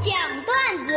[0.00, 0.14] 讲
[0.44, 0.94] 段子。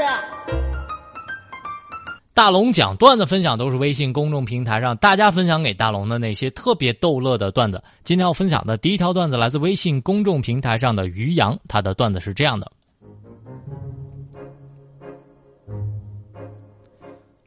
[2.34, 7.84] 大龙讲段子分享都是微信公众平台上大家分享给大龙的那些特别逗乐的段子。
[8.04, 12.72] 今天要分享的第一条段子来自微信公众平台上的于洋，他的段子是这样的：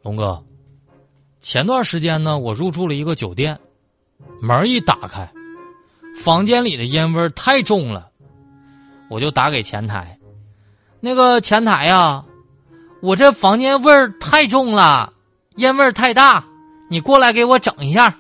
[0.03, 0.43] 龙哥，
[1.41, 3.59] 前段时间呢，我入住了一个酒店，
[4.41, 5.29] 门一打开，
[6.23, 8.11] 房间里的烟味太重了，
[9.09, 10.17] 我就打给前台，
[11.05, 12.25] 那个前台呀。
[13.03, 15.13] 我这房间味儿太重了，
[15.57, 16.43] 烟味儿太大，
[16.89, 18.17] 你过来给我整一下。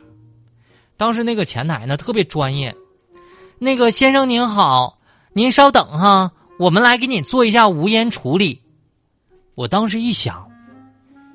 [0.98, 2.76] 当时那个前台呢特别专业，
[3.58, 4.98] 那个先生您好，
[5.32, 8.60] 您稍等哈，我们来给你做一下无烟处理。
[9.54, 10.46] 我当时一想，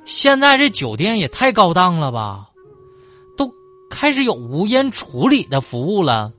[0.06, 2.50] 现在这酒店也太高档了吧，
[3.36, 3.52] 都
[3.90, 6.32] 开始有无烟处理的服务了。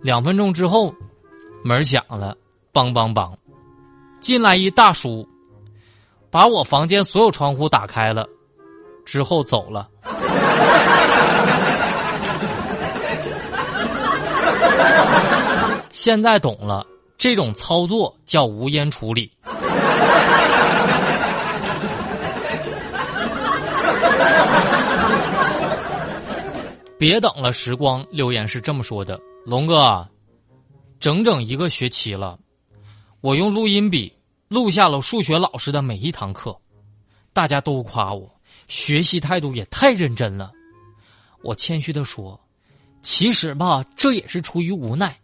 [0.00, 0.94] 两分钟之后，
[1.62, 2.34] 门响了，
[2.72, 3.34] 梆梆梆，
[4.22, 5.28] 进来一大叔。
[6.30, 8.26] 把我房间所有窗户打开了，
[9.04, 9.86] 之后走了。
[15.92, 16.86] 现在懂了，
[17.18, 19.30] 这种操作叫无烟处理。
[26.98, 30.08] 别等了，时光留言是这么说的：龙哥，
[30.98, 32.38] 整整一个学期了，
[33.22, 34.12] 我用录音笔。
[34.48, 36.54] 录下了数学老师的每一堂课，
[37.32, 38.30] 大家都夸我
[38.68, 40.52] 学习态度也太认真了。
[41.42, 42.38] 我谦虚的说
[43.00, 45.18] ：“其实吧，这也是出于无奈，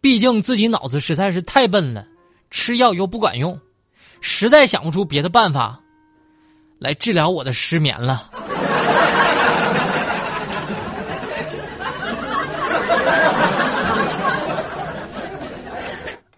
[0.00, 2.06] 毕竟自己脑子实在是太笨了，
[2.52, 3.58] 吃药又不管用，
[4.20, 5.80] 实在想不出别的办法
[6.78, 8.30] 来治疗我的失眠了。”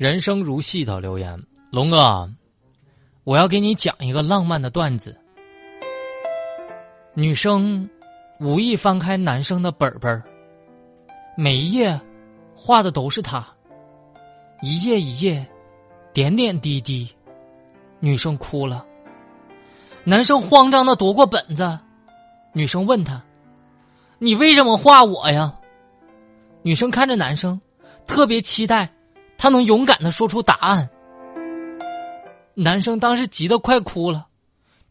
[0.04, 1.42] 人生如戏的留言。
[1.70, 2.30] 龙哥，
[3.24, 5.18] 我要给你讲一个浪漫的段子。
[7.14, 7.88] 女生
[8.38, 10.22] 无意翻开男生的本本
[11.38, 11.98] 每一页
[12.54, 13.42] 画的都是他，
[14.60, 15.42] 一页一页，
[16.12, 17.08] 点点滴滴。
[17.98, 18.84] 女生哭了，
[20.04, 21.78] 男生慌张的夺过本子，
[22.52, 23.24] 女生问他
[24.20, 25.50] ：“你为什么画我呀？”
[26.60, 27.58] 女生看着男生，
[28.06, 28.86] 特别期待
[29.36, 30.88] 他能勇敢的说出答案。
[32.54, 34.26] 男生当时急得快哭了，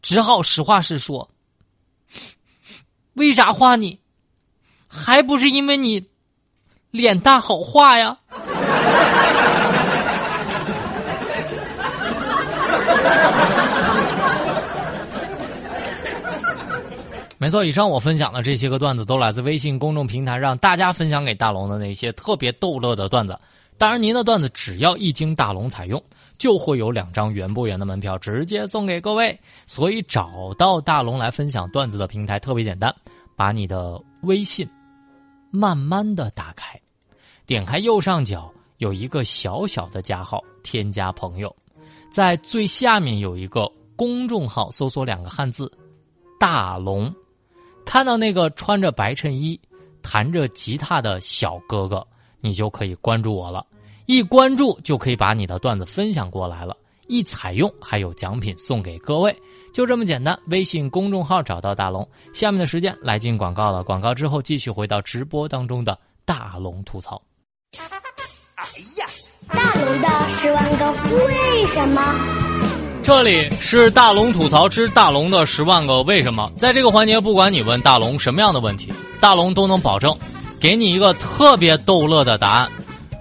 [0.02, 1.30] 只好实话实说
[3.14, 4.00] ：“为啥画你？
[4.88, 6.08] 还不是因为你
[6.90, 8.18] 脸大好画呀！”
[17.38, 23.38] 没错，以上我分享的这些个段子都来自微信公众平台让大家分享给大龙的那些特别逗乐的段子。
[23.76, 26.02] 当然，您的段子只要一经大龙采用。
[26.36, 32.92] 就会有两张园博园的门票直接送给各位，所以找到大龙来分享段子的平台特别简单，
[33.36, 34.68] 把你的微信
[35.52, 36.78] 慢慢的打开，
[37.46, 41.54] 点开右上角有一个小小的加号，添加朋友，
[42.10, 45.70] 在最下面有一个公众号，搜索两个汉字
[46.40, 47.14] “大龙”，
[47.86, 49.58] 看到那个穿着白衬衣
[50.02, 52.04] 弹着吉他的小哥哥，
[52.44, 53.64] 你就可以关注我了。
[54.04, 59.34] 一关注就可以把你的段子分享过来了，一采用还有奖品送给各位，
[59.72, 60.38] 就这么简单。
[60.48, 63.82] 微信公众号找到大龙，下面的时间来进广告了。
[63.82, 67.22] 广告之后继续回到直播当中的大龙吐槽。
[68.56, 68.66] 哎
[68.98, 69.06] 呀，
[69.48, 70.92] 大龙的十万个
[71.26, 72.02] 为什么？
[73.02, 76.52] 这里是大龙吐槽之大龙的十万个为什么。
[76.58, 80.14] 在这个环节，不管你问大龙什么样的问题，大龙都能保证
[80.64, 82.72] 给你一个特别逗乐的答案。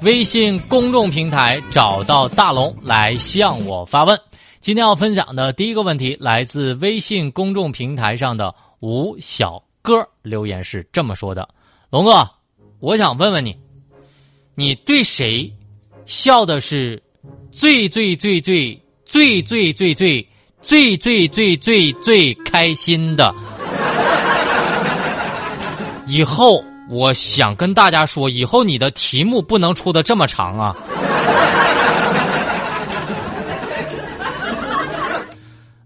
[0.01, 4.17] 微信公众平台找到大龙来向我发问。
[4.61, 11.49] 今天要分享的第一个问题来自微信公众平台上的吴小哥留言是这么说的
[11.91, 12.25] ：“龙哥，
[12.79, 13.57] 我想问问你，
[14.55, 15.51] 你对谁
[16.05, 17.03] 笑的是
[17.51, 20.25] 最最最最最最最最
[20.61, 23.35] 最最最最最开心的？
[26.07, 30.75] 以后。”我想跟大家说，以后你的题目不能出的这么长啊！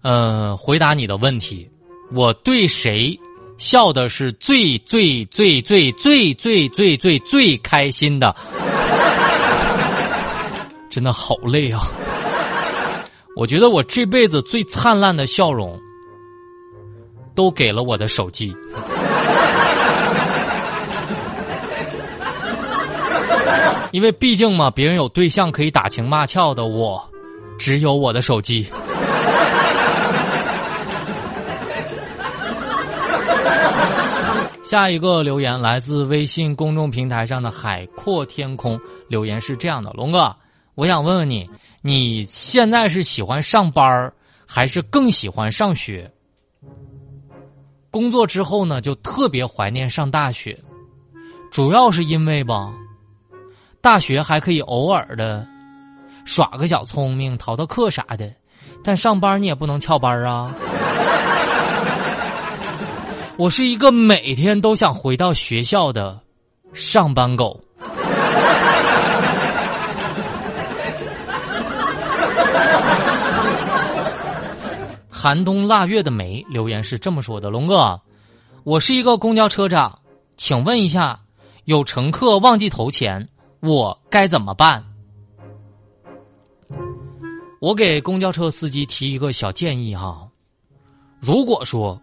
[0.01, 1.69] 嗯， 回答你的问题，
[2.11, 3.17] 我对谁
[3.57, 8.35] 笑的是最最最最最最最最最开心的？
[10.89, 11.81] 真的好累啊！
[13.35, 15.79] 我觉得我这辈子最灿烂的笑容，
[17.35, 18.55] 都给了我的手机。
[23.91, 27.03] 因为毕竟嘛，别人有对象可以打情骂俏的，我
[27.57, 28.67] 只有我的手机。
[34.63, 40.35] 下一个留言来自微信公众平台上的海阔天空，留言是这样的：龙哥，
[40.75, 41.49] 我想问问你，
[41.81, 44.11] 你现在是喜欢上班
[44.45, 46.11] 还是更喜欢上学？
[47.89, 50.59] 工作之后呢，就特别怀念上大学，
[51.49, 52.73] 主要是因为吧，
[53.87, 55.47] 大学还可以偶尔的
[56.25, 58.29] 耍个小聪明、逃逃课啥的，
[58.83, 60.53] 但上班你也不能翘班啊。
[63.39, 66.19] 我是一个每天都想回到学校的
[66.73, 67.61] 上班狗。
[75.09, 78.01] 寒冬腊月的梅留言是这么说的：“龙哥，
[78.65, 79.99] 我是一个公交车长，
[80.35, 81.21] 请问一下，
[81.63, 83.29] 有乘客忘记投钱，
[83.67, 84.83] 我该怎么办？”
[87.59, 90.27] 我给公交车司机提一个小建议哈，
[91.19, 92.01] 如果说。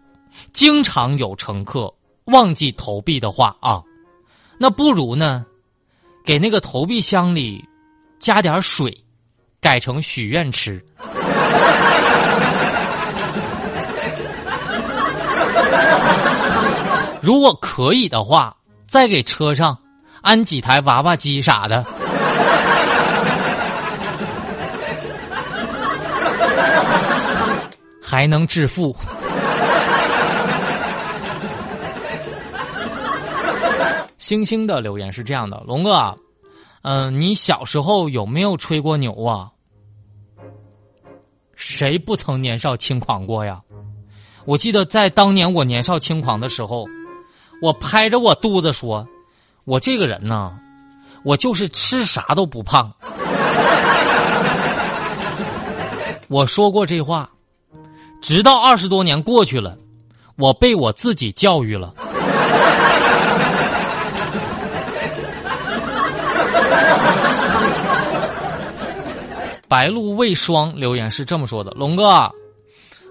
[0.51, 1.89] 经常有乘客
[2.25, 3.81] 忘记投币的话啊，
[4.59, 5.45] 那不如呢，
[6.25, 7.63] 给那个投币箱里
[8.19, 8.93] 加点水，
[9.61, 10.85] 改成许愿池。
[17.21, 18.53] 如果可以的话，
[18.85, 19.77] 再给车上
[20.25, 21.85] 安几台娃娃机啥的，
[28.01, 28.95] 还能致富。
[34.17, 36.15] 星星的留言是这样的：龙哥，
[36.81, 39.51] 嗯，你小时候有没有吹过牛啊？
[41.55, 43.61] 谁不曾年少轻狂过呀？
[44.45, 46.87] 我记得在当年我年少轻狂的时候，
[47.61, 49.07] 我拍着我肚子说
[49.65, 50.53] ：“我这个人呢，
[51.23, 52.93] 我就是吃啥都不胖。”
[56.27, 57.29] 我说过这话，
[58.21, 59.77] 直到二十多年过去了，
[60.37, 61.93] 我被我自己教育了。
[69.67, 72.31] 白露未霜留言是这么说的：“龙哥，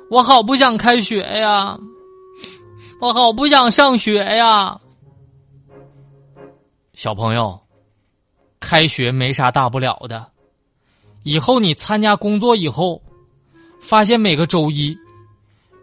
[0.09, 1.77] 我好不想开学呀，
[3.01, 4.79] 我好不想上学呀。”
[6.95, 7.61] 小朋友，
[8.61, 10.29] 开学没啥大不了的，
[11.25, 13.03] 以后你参加工作以后，
[13.83, 14.97] 发现每个周一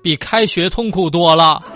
[0.01, 1.61] 比开学痛苦多了。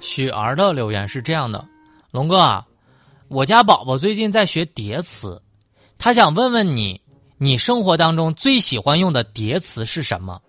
[0.00, 1.62] 雪儿的留言是这样的。
[2.10, 2.66] 龙哥，啊
[3.28, 5.42] 我家宝宝最近在学叠词，
[5.98, 7.02] 他想问问你，
[7.36, 10.40] 你生活当中最喜欢用的叠词是什么？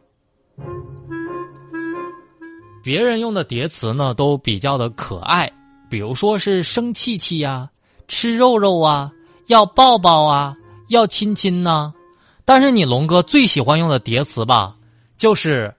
[2.87, 5.51] 别人用的叠词呢，都比较的可爱，
[5.89, 7.67] 比如说是生气气呀、
[8.07, 9.11] 吃肉肉啊、
[9.47, 10.55] 要抱抱啊、
[10.87, 11.91] 要亲亲呐。
[12.45, 14.73] 但是你龙哥最喜欢用的叠词吧，
[15.17, 15.75] 就是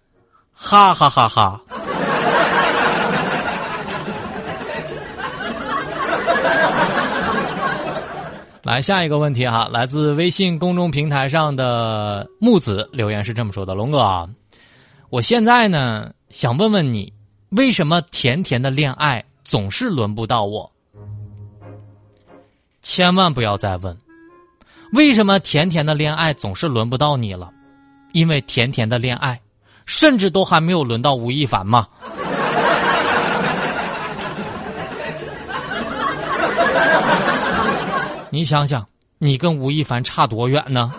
[0.52, 1.58] 哈哈哈哈。
[8.64, 14.28] 来下一个问题哈，来自微信公众平台上的木子留言是这么说的：“龙哥啊，
[15.10, 17.10] 我现在呢想问问你，
[17.50, 20.70] 为什么甜甜的恋爱总是轮不到我？
[22.82, 23.96] 千万不要再问，
[24.92, 27.50] 为什么甜甜的恋爱总是轮不到你了？
[28.12, 29.40] 因为甜甜的恋爱，
[29.86, 31.88] 甚至都还没有轮到吴亦凡嘛。
[38.30, 38.86] ”你想想，
[39.16, 40.92] 你跟吴亦凡差多远呢？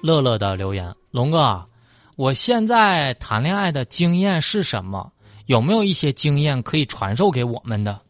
[0.00, 1.68] 乐乐的留言，龙哥，
[2.16, 5.12] 我现在谈恋爱的经验是什么？
[5.44, 8.00] 有没有一些经验可以传授给我们的？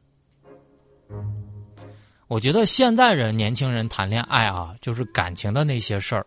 [2.28, 6.25] 我觉得现在人年轻人谈恋爱啊，就是感情的那些事儿，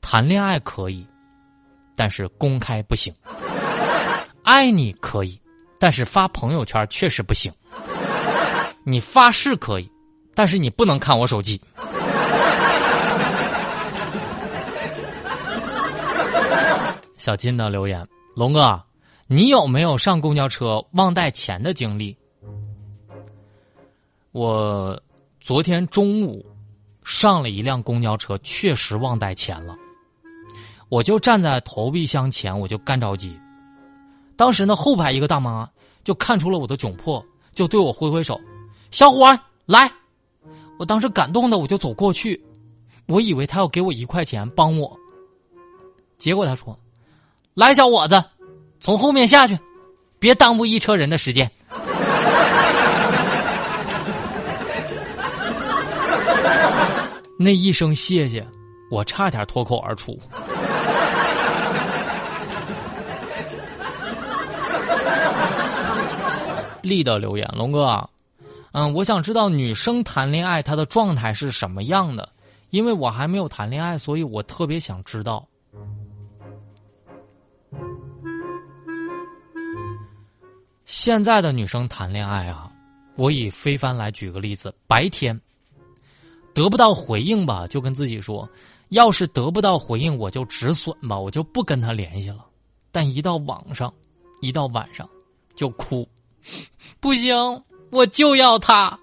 [0.00, 1.04] 谈恋爱可以，
[1.96, 3.12] 但是公开不行。
[4.44, 5.40] 爱你可以，
[5.80, 7.52] 但是发朋友圈确实不行。
[8.84, 9.90] 你发誓可以，
[10.36, 11.60] 但是你不能看我手机。
[17.22, 18.82] 小金的留言：龙哥，
[19.28, 22.16] 你有没有上公交车忘带钱的经历？
[24.32, 25.00] 我
[25.40, 26.44] 昨天中午
[27.04, 29.76] 上了一辆公交车，确实忘带钱了。
[30.88, 33.38] 我就站在投币箱前，我就干着急。
[34.34, 35.70] 当时呢，后排一个大妈
[36.02, 38.36] 就看出了我的窘迫，就对我挥挥手。
[38.90, 39.88] 小伙儿，来！
[40.76, 42.44] 我当时感动的，我就走过去，
[43.06, 44.98] 我以为他要给我一块钱帮我，
[46.18, 46.76] 结果他说
[47.54, 48.24] ：“来，小伙子，
[48.80, 49.58] 从后面下去，
[50.18, 51.50] 别耽误一车人的时间。
[57.38, 58.42] 那一声谢谢，
[58.90, 60.18] 我差点脱口而出。
[66.80, 68.08] 丽的留言，龙哥，
[68.72, 72.30] 嗯，我想知道女生谈恋爱她的状态是什么样的，
[72.70, 75.46] 因为我还没有谈恋爱，所以我特别想知道。
[80.94, 82.70] 现在的女生谈恋爱啊，
[83.16, 85.40] 我以非凡来举个例子，白天
[86.52, 88.46] 得不到回应吧，就跟自己说，
[88.90, 92.44] 要是得不到回应，我就止损吧，我就不跟他联系了。
[92.90, 93.90] 但一到网上，
[94.42, 95.08] 一到晚上，
[95.56, 96.06] 就哭。
[97.00, 97.34] 不行，
[97.90, 98.98] 我就要他。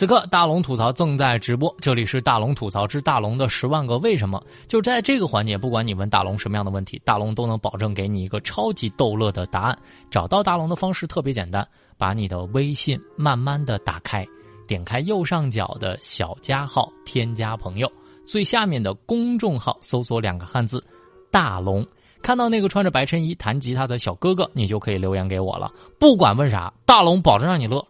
[0.00, 4.42] 此刻，大龙吐槽正在直播，这里是大龙吐槽之大龙的十万个为什么。
[4.66, 9.78] 就在这个环节，不管你问大龙什么样的问题，大龙都能保证给你一个超级逗乐的答案。
[10.10, 14.26] 找到大龙的方式特别简单，把你的微信慢慢的打开，
[14.66, 17.92] 点开右上角的小加号，添加朋友，
[18.24, 20.82] 最下面的公众号搜索两个汉字。
[21.30, 21.86] 大龙
[22.22, 25.70] 看到那个穿着白衬衣弹吉他的小哥哥，你就可以留言给我了。
[25.98, 27.86] 不管问啥，大龙保证让你乐。